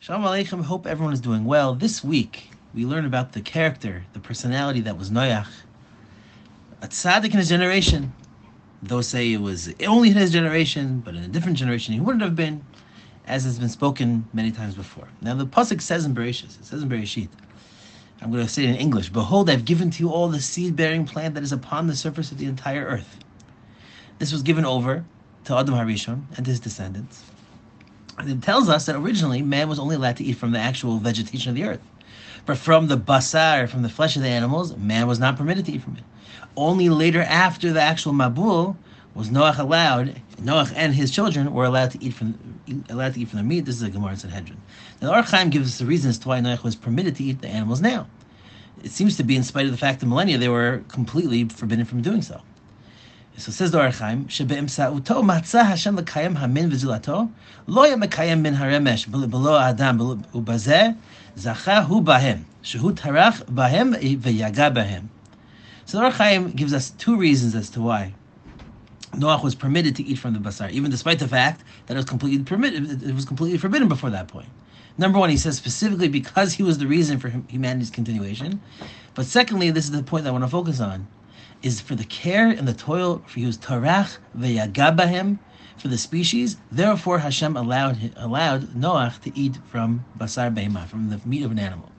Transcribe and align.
Shalom 0.00 0.22
Aleichem. 0.22 0.62
Hope 0.62 0.86
everyone 0.86 1.12
is 1.12 1.20
doing 1.20 1.44
well. 1.44 1.74
This 1.74 2.04
week 2.04 2.52
we 2.72 2.86
learn 2.86 3.04
about 3.04 3.32
the 3.32 3.40
character, 3.40 4.04
the 4.12 4.20
personality 4.20 4.80
that 4.82 4.96
was 4.96 5.10
Noach, 5.10 5.48
a 6.80 6.86
tzaddik 6.86 7.32
in 7.32 7.38
his 7.38 7.48
generation. 7.48 8.12
Those 8.80 9.08
say 9.08 9.32
it 9.32 9.40
was 9.40 9.74
only 9.88 10.10
in 10.10 10.16
his 10.16 10.30
generation, 10.30 11.00
but 11.00 11.16
in 11.16 11.24
a 11.24 11.28
different 11.28 11.56
generation 11.56 11.94
he 11.94 12.00
wouldn't 12.00 12.22
have 12.22 12.36
been, 12.36 12.64
as 13.26 13.42
has 13.42 13.58
been 13.58 13.68
spoken 13.68 14.28
many 14.32 14.52
times 14.52 14.76
before. 14.76 15.08
Now 15.20 15.34
the 15.34 15.46
pasuk 15.46 15.82
says 15.82 16.04
in 16.04 16.14
Bereshit, 16.14 16.60
it 16.60 16.64
says 16.64 16.80
in 16.80 16.88
Bereshit, 16.88 17.28
I'm 18.22 18.30
going 18.30 18.46
to 18.46 18.48
say 18.48 18.62
it 18.62 18.70
in 18.70 18.76
English. 18.76 19.08
Behold, 19.08 19.50
I've 19.50 19.64
given 19.64 19.90
to 19.90 20.02
you 20.04 20.10
all 20.10 20.28
the 20.28 20.40
seed-bearing 20.40 21.06
plant 21.06 21.34
that 21.34 21.42
is 21.42 21.50
upon 21.50 21.88
the 21.88 21.96
surface 21.96 22.30
of 22.30 22.38
the 22.38 22.46
entire 22.46 22.84
earth. 22.84 23.18
This 24.20 24.30
was 24.30 24.42
given 24.42 24.64
over 24.64 25.04
to 25.46 25.56
Adam 25.56 25.74
Harishon 25.74 26.22
and 26.36 26.46
his 26.46 26.60
descendants. 26.60 27.24
It 28.26 28.42
tells 28.42 28.68
us 28.68 28.86
that 28.86 28.96
originally 28.96 29.42
man 29.42 29.68
was 29.68 29.78
only 29.78 29.96
allowed 29.96 30.16
to 30.16 30.24
eat 30.24 30.36
from 30.36 30.52
the 30.52 30.58
actual 30.58 30.98
vegetation 30.98 31.50
of 31.50 31.56
the 31.56 31.64
earth. 31.64 31.80
But 32.46 32.58
from 32.58 32.88
the 32.88 32.96
basar, 32.96 33.68
from 33.68 33.82
the 33.82 33.88
flesh 33.88 34.16
of 34.16 34.22
the 34.22 34.28
animals, 34.28 34.76
man 34.76 35.06
was 35.06 35.18
not 35.18 35.36
permitted 35.36 35.66
to 35.66 35.72
eat 35.72 35.82
from 35.82 35.96
it. 35.96 36.04
Only 36.56 36.88
later, 36.88 37.22
after 37.22 37.72
the 37.72 37.80
actual 37.80 38.12
mabul, 38.12 38.76
was 39.14 39.30
Noach 39.30 39.58
allowed, 39.58 40.20
Noach 40.40 40.72
and 40.74 40.94
his 40.94 41.10
children 41.10 41.52
were 41.52 41.64
allowed 41.64 41.90
to 41.92 42.02
eat 42.02 42.14
from 42.14 42.38
allowed 42.88 43.14
to 43.14 43.20
eat 43.20 43.28
from 43.28 43.38
the 43.38 43.44
meat. 43.44 43.64
This 43.64 43.76
is 43.76 43.82
a 43.82 43.90
Gemara 43.90 44.16
Sanhedrin. 44.16 44.60
Now, 45.00 45.08
the 45.08 45.14
Ohr 45.14 45.22
HaChaim 45.22 45.50
gives 45.50 45.68
us 45.68 45.78
the 45.78 45.86
reasons 45.86 46.18
to 46.18 46.28
why 46.28 46.40
Noach 46.40 46.62
was 46.62 46.76
permitted 46.76 47.16
to 47.16 47.24
eat 47.24 47.40
the 47.40 47.48
animals 47.48 47.80
now. 47.80 48.06
It 48.82 48.90
seems 48.90 49.16
to 49.16 49.24
be 49.24 49.36
in 49.36 49.42
spite 49.42 49.66
of 49.66 49.72
the 49.72 49.78
fact 49.78 50.00
that 50.00 50.06
millennia 50.06 50.38
they 50.38 50.48
were 50.48 50.82
completely 50.88 51.44
forbidden 51.48 51.84
from 51.84 52.02
doing 52.02 52.22
so. 52.22 52.40
So 53.38 53.52
says 53.52 53.70
the 53.70 53.78
Ohr 53.78 53.88
HaChaim, 53.88 54.26
"Shebe'emsa'uto 54.26 55.22
matzah 55.22 55.64
Hashem 55.64 55.96
lekayem 55.96 56.36
hamin 56.38 56.72
v'zilato, 56.72 57.30
lo 57.68 57.84
mekayem 57.84 58.40
min 58.40 58.56
haremesh 58.56 59.08
below 59.08 59.56
adam 59.56 60.24
ubazeh 60.34 60.96
zacha 61.36 61.84
hu 61.86 62.02
bahem, 62.02 62.42
shehu 62.64 62.92
tarach 62.92 63.44
bahem 63.44 63.94
v'yaga 64.20 64.74
bahem." 64.74 65.04
So 65.84 65.98
the 65.98 66.06
Ohr 66.06 66.48
gives 66.48 66.72
us 66.74 66.90
two 66.90 67.16
reasons 67.16 67.54
as 67.54 67.70
to 67.70 67.80
why 67.80 68.12
Noach 69.12 69.44
was 69.44 69.54
permitted 69.54 69.94
to 69.96 70.02
eat 70.02 70.18
from 70.18 70.34
the 70.34 70.40
basar, 70.40 70.70
even 70.72 70.90
despite 70.90 71.20
the 71.20 71.28
fact 71.28 71.62
that 71.86 71.94
it 71.94 71.96
was 71.96 72.06
completely 72.06 72.44
permitted. 72.44 73.02
It 73.04 73.14
was 73.14 73.24
completely 73.24 73.58
forbidden 73.58 73.88
before 73.88 74.10
that 74.10 74.26
point. 74.26 74.48
Number 74.98 75.18
one, 75.18 75.30
he 75.30 75.36
says 75.36 75.56
specifically 75.56 76.08
because 76.08 76.54
he 76.54 76.64
was 76.64 76.78
the 76.78 76.88
reason 76.88 77.20
for 77.20 77.28
humanity's 77.48 77.90
continuation. 77.90 78.60
But 79.14 79.26
secondly, 79.26 79.70
this 79.70 79.84
is 79.84 79.92
the 79.92 80.02
point 80.02 80.24
that 80.24 80.30
I 80.30 80.32
want 80.32 80.42
to 80.44 80.50
focus 80.50 80.80
on, 80.80 81.06
is 81.62 81.80
for 81.80 81.94
the 81.94 82.04
care 82.04 82.48
and 82.48 82.66
the 82.66 82.74
toil 82.74 83.22
for 83.26 83.40
use 83.40 83.56
tarach 83.56 84.18
v'yagabahim 84.36 85.38
for 85.76 85.88
the 85.88 85.98
species. 85.98 86.56
Therefore, 86.70 87.20
Hashem 87.20 87.56
allowed 87.56 88.12
allowed 88.16 88.74
Noach 88.74 89.20
to 89.22 89.36
eat 89.38 89.58
from 89.70 90.04
basar 90.18 90.54
behemah, 90.54 90.86
from 90.86 91.10
the 91.10 91.20
meat 91.24 91.44
of 91.44 91.50
an 91.50 91.58
animal. 91.58 91.90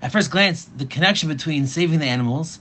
At 0.00 0.12
first 0.12 0.30
glance, 0.30 0.64
the 0.64 0.86
connection 0.86 1.28
between 1.28 1.66
saving 1.66 1.98
the 1.98 2.06
animals 2.06 2.60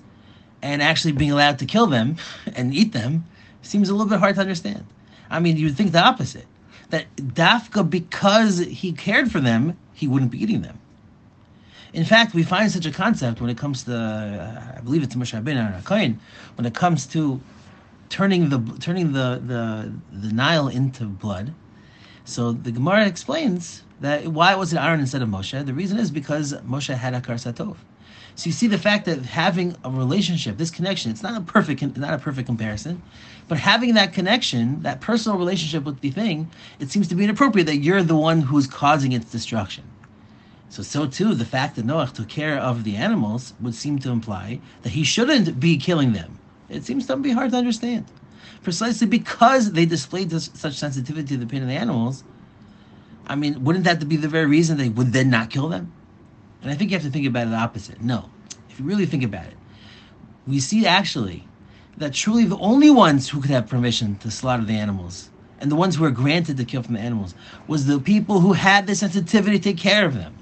and 0.62 0.82
actually 0.82 1.12
being 1.12 1.32
allowed 1.32 1.60
to 1.60 1.66
kill 1.66 1.88
them 1.88 2.18
and 2.56 2.74
eat 2.74 2.94
them 2.94 3.26
seems 3.62 3.90
a 3.90 3.94
little 3.94 4.10
bit 4.10 4.20
hard 4.20 4.36
to 4.36 4.42
understand. 4.42 4.86
I 5.30 5.40
mean, 5.40 5.58
you'd 5.58 5.76
think 5.76 5.92
the 5.92 6.04
opposite. 6.04 6.46
That 6.90 7.14
Dafka, 7.18 7.88
because 7.88 8.60
he 8.60 8.94
cared 8.94 9.30
for 9.30 9.42
them, 9.42 9.78
he 9.94 10.08
wouldn't 10.08 10.32
be 10.32 10.42
eating 10.42 10.62
them. 10.62 10.80
In 11.98 12.06
fact, 12.06 12.36
we 12.36 12.44
find 12.44 12.72
such 12.72 12.86
a 12.86 12.92
concept 12.92 13.42
when 13.42 13.50
it 13.50 13.58
comes 13.58 13.82
to, 13.86 13.96
uh, 13.96 14.78
I 14.78 14.82
believe 14.82 15.02
it's 15.02 15.16
Moshe 15.16 15.34
Rabbeinu 15.34 15.84
Kohen, 15.84 16.20
when 16.54 16.68
it 16.68 16.76
comes 16.76 17.08
to 17.08 17.42
turning 18.10 18.50
the 18.50 18.60
turning 18.80 19.14
the, 19.14 19.42
the 19.44 19.92
the 20.12 20.32
Nile 20.32 20.68
into 20.68 21.06
blood. 21.06 21.56
So 22.24 22.52
the 22.52 22.72
Gemara 22.72 23.08
explains 23.08 23.82
that 24.02 24.28
why 24.28 24.54
was 24.54 24.74
it 24.74 24.78
Aaron 24.78 25.00
instead 25.00 25.24
of 25.24 25.30
Moshe? 25.30 25.66
The 25.66 25.74
reason 25.74 25.98
is 25.98 26.12
because 26.12 26.54
Moshe 26.72 26.94
had 26.94 27.16
a 27.16 27.20
Satov. 27.20 27.78
So 28.36 28.46
you 28.46 28.52
see 28.52 28.68
the 28.68 28.78
fact 28.78 29.06
that 29.06 29.26
having 29.26 29.76
a 29.84 29.90
relationship, 29.90 30.58
this 30.58 30.70
connection, 30.70 31.10
it's 31.10 31.24
not 31.24 31.36
a 31.36 31.44
perfect, 31.44 31.82
not 31.98 32.14
a 32.14 32.20
perfect 32.20 32.46
comparison, 32.46 33.02
but 33.48 33.58
having 33.58 33.96
that 33.96 34.14
connection, 34.14 34.84
that 34.84 35.02
personal 35.02 35.40
relationship 35.40 35.84
with 35.84 36.00
the 36.02 36.12
thing, 36.12 36.52
it 36.80 36.92
seems 36.92 37.08
to 37.08 37.16
be 37.16 37.24
inappropriate 37.24 37.66
that 37.66 37.78
you're 37.78 38.04
the 38.04 38.16
one 38.16 38.42
who's 38.42 38.68
causing 38.68 39.14
its 39.14 39.32
destruction. 39.32 39.84
So, 40.70 40.84
so 40.84 41.08
too, 41.08 41.34
the 41.34 41.46
fact 41.46 41.76
that 41.76 41.86
Noach 41.86 42.14
took 42.14 42.28
care 42.28 42.58
of 42.58 42.84
the 42.84 42.96
animals 42.96 43.54
would 43.62 43.76
seem 43.76 44.00
to 44.00 44.10
imply 44.10 44.60
that 44.82 44.90
he 44.90 45.04
shouldn't 45.04 45.60
be 45.60 45.78
killing 45.78 46.14
them. 46.14 46.40
It 46.70 46.84
seems 46.84 47.08
to 47.08 47.16
be 47.16 47.32
hard 47.32 47.52
to 47.52 47.58
understand. 47.58 48.06
Precisely 48.64 49.08
because 49.08 49.72
they 49.72 49.86
displayed 49.86 50.30
this, 50.30 50.50
such 50.54 50.74
sensitivity 50.74 51.36
to 51.36 51.38
the 51.38 51.46
pain 51.46 51.62
of 51.62 51.70
the 51.70 51.76
animals, 51.76 52.24
I 53.28 53.36
mean, 53.36 53.64
wouldn't 53.64 53.86
that 53.86 54.08
be 54.08 54.18
the 54.18 54.28
very 54.28 54.46
reason 54.46 54.78
they 54.78 54.90
would 54.90 55.14
then 55.14 55.30
not 55.30 55.50
kill 55.50 55.70
them? 55.70 55.92
And 56.62 56.72
I 56.72 56.76
think 56.76 56.92
you 56.92 56.98
have 56.98 57.06
to 57.06 57.12
think 57.12 57.28
about 57.28 57.48
it 57.48 57.52
the 57.52 57.58
opposite. 57.58 58.02
No. 58.02 58.30
If 58.70 58.80
you 58.80 58.86
really 58.86 59.06
think 59.06 59.24
about 59.24 59.46
it, 59.46 59.56
we 60.46 60.60
see 60.60 60.86
actually 60.86 61.48
that 61.98 62.14
truly 62.14 62.46
the 62.46 62.58
only 62.58 62.90
ones 62.90 63.30
who 63.30 63.42
could 63.42 63.52
have 63.52 63.68
permission 63.68 64.18
to 64.18 64.32
slaughter 64.32 64.64
the 64.64 64.74
animals 64.74 65.30
and 65.60 65.72
the 65.72 65.76
ones 65.76 65.96
who 65.96 66.04
were 66.04 66.12
granted 66.12 66.58
to 66.58 66.66
kill 66.66 66.84
from 66.84 66.94
the 66.94 67.00
animals 67.00 67.34
was 67.68 67.86
the 67.86 68.00
people 68.00 68.40
who 68.40 68.54
had 68.54 68.88
the 68.88 68.96
sensitivity 68.96 69.58
to 69.58 69.64
take 69.64 69.78
care 69.78 70.06
of 70.06 70.14
them. 70.14 70.37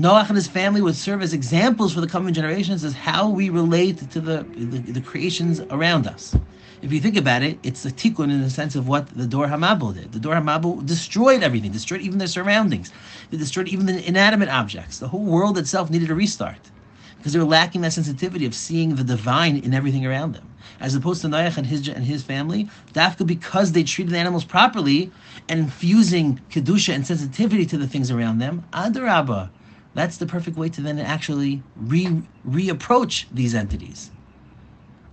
Noach 0.00 0.28
and 0.28 0.36
his 0.36 0.48
family 0.48 0.80
would 0.80 0.96
serve 0.96 1.22
as 1.22 1.32
examples 1.34 1.92
for 1.92 2.00
the 2.00 2.08
coming 2.08 2.32
generations 2.32 2.84
as 2.84 2.94
how 2.94 3.28
we 3.28 3.50
relate 3.50 3.98
to 4.10 4.20
the, 4.20 4.44
the, 4.56 4.78
the 4.78 5.00
creations 5.00 5.60
around 5.70 6.06
us 6.06 6.34
if 6.82 6.92
you 6.92 7.00
think 7.00 7.16
about 7.16 7.42
it, 7.42 7.58
it's 7.62 7.84
a 7.84 7.90
tikkun 7.90 8.30
in 8.30 8.40
the 8.40 8.50
sense 8.50 8.74
of 8.74 8.88
what 8.88 9.08
the 9.08 9.26
Dor 9.26 9.46
Hamabul 9.46 9.94
did. 9.94 10.12
The 10.12 10.18
Dor 10.18 10.34
Hamabul 10.34 10.86
destroyed 10.86 11.42
everything, 11.42 11.72
destroyed 11.72 12.00
even 12.00 12.18
their 12.18 12.28
surroundings. 12.28 12.90
They 13.30 13.36
destroyed 13.36 13.68
even 13.68 13.86
the 13.86 14.06
inanimate 14.06 14.48
objects. 14.48 14.98
The 14.98 15.08
whole 15.08 15.24
world 15.24 15.58
itself 15.58 15.90
needed 15.90 16.10
a 16.10 16.14
restart 16.14 16.70
because 17.18 17.34
they 17.34 17.38
were 17.38 17.44
lacking 17.44 17.82
that 17.82 17.92
sensitivity 17.92 18.46
of 18.46 18.54
seeing 18.54 18.94
the 18.94 19.04
divine 19.04 19.58
in 19.58 19.74
everything 19.74 20.06
around 20.06 20.32
them. 20.32 20.46
As 20.80 20.94
opposed 20.94 21.20
to 21.20 21.28
Noach 21.28 21.58
and 21.58 21.66
his 21.66 21.86
and 21.88 22.04
his 22.04 22.22
family, 22.22 22.70
Dafka, 22.94 23.26
because 23.26 23.72
they 23.72 23.82
treated 23.82 24.14
the 24.14 24.18
animals 24.18 24.44
properly 24.44 25.12
and 25.50 25.60
infusing 25.60 26.40
kedusha 26.50 26.94
and 26.94 27.06
sensitivity 27.06 27.66
to 27.66 27.76
the 27.76 27.86
things 27.86 28.10
around 28.10 28.38
them, 28.38 28.64
adarabba, 28.72 29.50
that's 29.94 30.18
the 30.18 30.26
perfect 30.26 30.56
way 30.56 30.68
to 30.68 30.80
then 30.80 30.98
actually 30.98 31.62
re 31.76 32.22
reapproach 32.46 33.26
these 33.32 33.54
entities. 33.54 34.10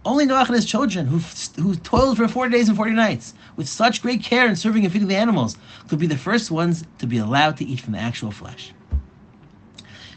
Only 0.05 0.25
Noach 0.25 0.47
and 0.47 0.55
his 0.55 0.65
children, 0.65 1.07
who, 1.07 1.17
who 1.61 1.75
toiled 1.75 2.15
for 2.15 2.27
40 2.29 2.51
days 2.51 2.69
and 2.69 2.77
40 2.77 2.91
nights 2.91 3.33
with 3.57 3.67
such 3.67 4.01
great 4.01 4.23
care 4.23 4.47
in 4.47 4.55
serving 4.55 4.85
and 4.85 4.93
feeding 4.93 5.09
the 5.09 5.17
animals, 5.17 5.57
could 5.89 5.99
be 5.99 6.07
the 6.07 6.17
first 6.17 6.49
ones 6.49 6.85
to 6.99 7.07
be 7.07 7.17
allowed 7.17 7.57
to 7.57 7.65
eat 7.65 7.81
from 7.81 7.91
the 7.91 7.99
actual 7.99 8.31
flesh. 8.31 8.71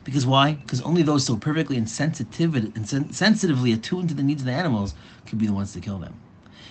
Because 0.04 0.25
why? 0.26 0.53
Because 0.53 0.81
only 0.82 1.03
those 1.03 1.27
so 1.27 1.37
perfectly 1.37 1.77
and, 1.77 1.87
and 1.98 2.88
sen- 2.88 3.12
sensitively 3.12 3.72
attuned 3.72 4.09
to 4.10 4.15
the 4.15 4.22
needs 4.22 4.42
of 4.42 4.47
the 4.47 4.53
animals 4.53 4.94
could 5.27 5.38
be 5.38 5.47
the 5.47 5.53
ones 5.53 5.72
to 5.72 5.81
kill 5.81 5.98
them. 5.98 6.15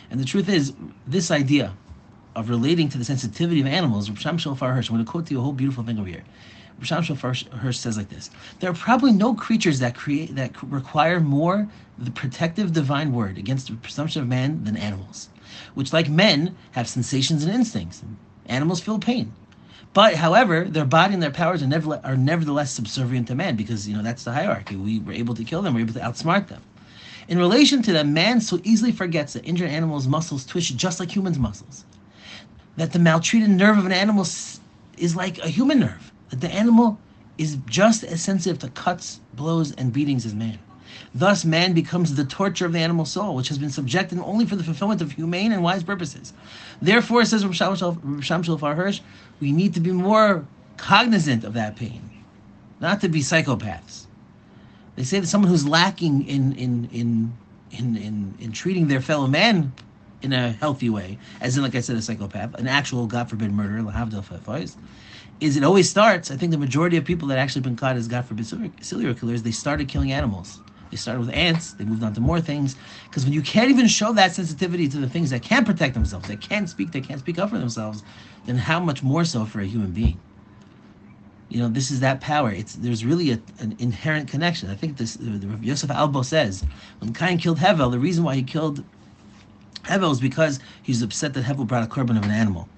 And 0.09 0.19
the 0.19 0.25
truth 0.25 0.49
is, 0.49 0.73
this 1.05 1.29
idea 1.29 1.75
of 2.35 2.49
relating 2.49 2.89
to 2.89 2.97
the 2.97 3.05
sensitivity 3.05 3.61
of 3.61 3.67
animals, 3.67 4.09
Rav 4.09 4.41
Shofar 4.41 4.73
Hirsch, 4.73 4.89
I'm 4.89 4.95
going 4.95 5.05
to 5.05 5.11
quote 5.11 5.27
to 5.27 5.33
you 5.33 5.39
a 5.39 5.43
whole 5.43 5.51
beautiful 5.51 5.83
thing 5.83 5.99
over 5.99 6.07
here. 6.07 6.23
Shofar 6.81 7.33
Hirsch 7.33 7.77
says 7.77 7.97
like 7.97 8.09
this: 8.09 8.29
There 8.59 8.69
are 8.69 8.75
probably 8.75 9.11
no 9.11 9.33
creatures 9.33 9.79
that 9.79 9.95
create 9.95 10.35
that 10.35 10.51
require 10.63 11.19
more 11.19 11.67
the 11.97 12.11
protective 12.11 12.71
divine 12.71 13.11
word 13.11 13.37
against 13.37 13.67
the 13.67 13.75
presumption 13.75 14.21
of 14.21 14.27
man 14.27 14.63
than 14.63 14.77
animals, 14.77 15.29
which, 15.73 15.91
like 15.91 16.09
men, 16.09 16.55
have 16.71 16.87
sensations 16.87 17.43
and 17.43 17.53
instincts. 17.53 18.03
Animals 18.45 18.79
feel 18.79 18.99
pain. 18.99 19.33
But, 19.93 20.15
however, 20.15 20.65
their 20.65 20.85
body 20.85 21.13
and 21.15 21.23
their 21.23 21.31
powers 21.31 21.63
are, 21.63 21.67
never, 21.67 21.99
are 22.03 22.15
nevertheless 22.15 22.71
subservient 22.71 23.27
to 23.27 23.35
man 23.35 23.55
because, 23.55 23.87
you 23.87 23.95
know, 23.95 24.03
that's 24.03 24.23
the 24.23 24.31
hierarchy. 24.31 24.75
We 24.75 24.99
were 24.99 25.13
able 25.13 25.33
to 25.35 25.43
kill 25.43 25.61
them, 25.61 25.73
we 25.73 25.83
we're 25.83 25.89
able 25.89 25.99
to 25.99 26.05
outsmart 26.05 26.47
them. 26.47 26.61
In 27.27 27.37
relation 27.37 27.81
to 27.83 27.93
them, 27.93 28.13
man 28.13 28.41
so 28.41 28.59
easily 28.63 28.91
forgets 28.91 29.33
that 29.33 29.45
injured 29.45 29.69
animals' 29.69 30.07
muscles 30.07 30.45
twitch 30.45 30.75
just 30.75 30.99
like 30.99 31.15
humans' 31.15 31.37
muscles. 31.37 31.85
That 32.77 32.93
the 32.93 32.99
maltreated 32.99 33.49
nerve 33.49 33.77
of 33.77 33.85
an 33.85 33.91
animal 33.91 34.25
is 34.97 35.15
like 35.15 35.37
a 35.39 35.47
human 35.47 35.79
nerve. 35.79 36.11
That 36.29 36.41
the 36.41 36.49
animal 36.49 36.99
is 37.37 37.57
just 37.65 38.03
as 38.03 38.21
sensitive 38.21 38.59
to 38.59 38.69
cuts, 38.69 39.21
blows, 39.33 39.71
and 39.73 39.93
beatings 39.93 40.25
as 40.25 40.35
man. 40.35 40.59
Thus, 41.13 41.45
man 41.45 41.73
becomes 41.73 42.15
the 42.15 42.25
torture 42.25 42.65
of 42.65 42.73
the 42.73 42.79
animal 42.79 43.05
soul, 43.05 43.35
which 43.35 43.47
has 43.47 43.57
been 43.57 43.69
subjected 43.69 44.19
only 44.19 44.45
for 44.45 44.55
the 44.55 44.63
fulfillment 44.63 45.01
of 45.01 45.13
humane 45.13 45.51
and 45.51 45.63
wise 45.63 45.83
purposes. 45.83 46.33
Therefore, 46.81 47.25
says 47.25 47.45
Rav 47.45 47.53
Shlomo 47.53 48.75
Hirsch, 48.75 49.01
we 49.39 49.51
need 49.51 49.73
to 49.75 49.79
be 49.79 49.91
more 49.91 50.45
cognizant 50.77 51.43
of 51.43 51.53
that 51.53 51.75
pain, 51.75 52.09
not 52.79 53.01
to 53.01 53.09
be 53.09 53.19
psychopaths. 53.19 54.05
They 54.95 55.03
say 55.03 55.19
that 55.19 55.27
someone 55.27 55.49
who's 55.49 55.67
lacking 55.67 56.27
in 56.27 56.53
in 56.53 56.89
in 56.91 57.33
in 57.71 57.95
in, 57.95 58.33
in 58.39 58.51
treating 58.51 58.87
their 58.87 59.01
fellow 59.01 59.27
man 59.27 59.71
in 60.21 60.33
a 60.33 60.51
healthy 60.51 60.89
way, 60.89 61.17
as 61.39 61.55
in, 61.55 61.63
like 61.63 61.75
I 61.75 61.79
said, 61.79 61.95
a 61.95 62.01
psychopath, 62.01 62.55
an 62.55 62.67
actual, 62.67 63.07
God 63.07 63.29
forbid, 63.29 63.53
murderer, 63.53 63.83
is 65.39 65.57
it 65.57 65.63
always 65.63 65.89
starts. 65.89 66.31
I 66.31 66.37
think 66.37 66.51
the 66.51 66.57
majority 66.57 66.97
of 66.97 67.05
people 67.05 67.27
that 67.29 67.37
actually 67.37 67.61
been 67.61 67.75
caught 67.75 67.95
as 67.95 68.07
God 68.07 68.25
forbid 68.25 68.45
serial 68.81 69.13
killers, 69.13 69.43
they 69.43 69.51
started 69.51 69.87
killing 69.87 70.11
animals. 70.11 70.59
They 70.91 70.97
started 70.97 71.19
with 71.19 71.29
ants, 71.29 71.73
they 71.73 71.85
moved 71.85 72.03
on 72.03 72.13
to 72.13 72.21
more 72.21 72.41
things. 72.41 72.75
Because 73.05 73.23
when 73.23 73.33
you 73.33 73.43
can't 73.43 73.69
even 73.69 73.87
show 73.87 74.11
that 74.13 74.33
sensitivity 74.33 74.87
to 74.89 74.97
the 74.97 75.07
things 75.07 75.29
that 75.29 75.43
can't 75.43 75.65
protect 75.65 75.93
themselves, 75.93 76.27
they 76.27 76.35
can't 76.35 76.67
speak, 76.67 76.91
they 76.91 77.01
can't 77.01 77.19
speak 77.19 77.37
up 77.37 77.51
for 77.51 77.59
themselves, 77.59 78.03
then 78.47 78.57
how 78.57 78.79
much 78.79 79.03
more 79.03 79.23
so 79.23 79.45
for 79.45 79.61
a 79.61 79.65
human 79.65 79.91
being? 79.91 80.19
you 81.49 81.59
know, 81.59 81.67
this 81.67 81.91
is 81.91 81.99
that 81.99 82.21
power. 82.21 82.51
It's 82.51 82.75
there's 82.75 83.03
really 83.03 83.31
a, 83.31 83.41
an 83.59 83.75
inherent 83.79 84.29
connection. 84.29 84.69
I 84.69 84.75
think 84.75 84.97
this 84.97 85.15
the, 85.15 85.57
Yosef 85.61 85.89
Albo 85.89 86.21
says 86.21 86.63
when 86.99 87.13
Cain 87.13 87.39
killed 87.39 87.57
Hevel, 87.57 87.91
the 87.91 87.99
reason 87.99 88.23
why 88.23 88.35
he 88.35 88.43
killed 88.43 88.83
Hevel 89.83 90.11
is 90.11 90.19
because 90.19 90.59
he's 90.83 91.01
upset 91.01 91.33
that 91.33 91.43
Hevel 91.43 91.65
brought 91.65 91.83
a 91.83 91.87
korban 91.87 92.17
of 92.17 92.23
an 92.23 92.31
animal, 92.31 92.69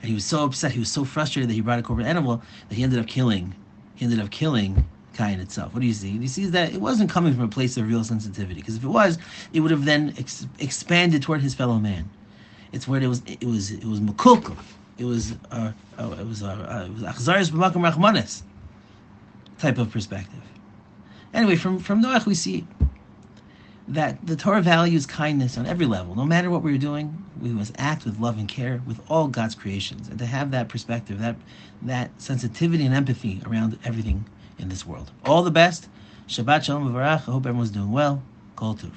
and 0.00 0.08
he 0.08 0.14
was 0.14 0.24
so 0.24 0.44
upset, 0.44 0.72
he 0.72 0.78
was 0.78 0.90
so 0.90 1.04
frustrated 1.04 1.50
that 1.50 1.54
he 1.54 1.60
brought 1.60 1.78
a 1.78 1.82
korban 1.82 2.04
animal 2.04 2.42
that 2.68 2.74
he 2.74 2.82
ended 2.82 2.98
up 2.98 3.06
killing. 3.06 3.54
He 3.94 4.04
ended 4.04 4.20
up 4.20 4.30
killing 4.30 4.84
Cain 5.14 5.40
itself. 5.40 5.72
What 5.72 5.80
do 5.80 5.86
you 5.86 5.94
see? 5.94 6.10
You 6.10 6.28
see 6.28 6.46
that 6.46 6.74
it 6.74 6.80
wasn't 6.80 7.10
coming 7.10 7.32
from 7.34 7.44
a 7.44 7.48
place 7.48 7.76
of 7.76 7.88
real 7.88 8.04
sensitivity, 8.04 8.60
because 8.60 8.76
if 8.76 8.84
it 8.84 8.88
was, 8.88 9.18
it 9.52 9.60
would 9.60 9.70
have 9.70 9.84
then 9.84 10.14
ex- 10.18 10.46
expanded 10.58 11.22
toward 11.22 11.40
his 11.40 11.54
fellow 11.54 11.78
man. 11.78 12.08
It's 12.72 12.86
where 12.86 13.02
it 13.02 13.06
was. 13.06 13.22
It 13.26 13.44
was. 13.44 13.70
It 13.70 13.84
was 13.84 14.00
makulkel 14.00 14.56
it 14.98 15.04
was 15.04 15.32
uh, 15.50 15.72
uh, 15.98 16.16
it 16.18 16.26
was 16.26 16.42
uh, 16.42 16.86
it 16.88 16.92
was 16.92 17.02
achzaris 17.02 17.50
b'makam 17.50 17.90
rachmanis 17.90 18.42
type 19.58 19.78
of 19.78 19.90
perspective. 19.90 20.42
Anyway, 21.34 21.56
from 21.56 21.78
from 21.78 22.02
Noach 22.02 22.26
we 22.26 22.34
see 22.34 22.66
that 23.88 24.26
the 24.26 24.36
Torah 24.36 24.62
values 24.62 25.06
kindness 25.06 25.56
on 25.56 25.66
every 25.66 25.86
level. 25.86 26.14
No 26.14 26.24
matter 26.24 26.50
what 26.50 26.62
we're 26.62 26.78
doing, 26.78 27.24
we 27.40 27.50
must 27.50 27.72
act 27.78 28.04
with 28.04 28.18
love 28.18 28.38
and 28.38 28.48
care 28.48 28.82
with 28.86 29.00
all 29.08 29.28
God's 29.28 29.54
creations, 29.54 30.08
and 30.08 30.18
to 30.18 30.26
have 30.26 30.50
that 30.50 30.68
perspective, 30.68 31.18
that 31.20 31.36
that 31.82 32.10
sensitivity 32.20 32.84
and 32.84 32.94
empathy 32.94 33.42
around 33.46 33.78
everything 33.84 34.24
in 34.58 34.68
this 34.68 34.86
world. 34.86 35.10
All 35.24 35.42
the 35.42 35.50
best. 35.50 35.88
Shabbat 36.26 36.64
shalom 36.64 36.92
v'varach. 36.92 37.28
I 37.28 37.32
hope 37.32 37.46
everyone's 37.46 37.70
doing 37.70 37.92
well. 37.92 38.22
Kol 38.56 38.74
tuv. 38.74 38.90